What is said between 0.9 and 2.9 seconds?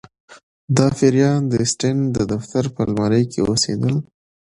پیریان د اسټین د دفتر په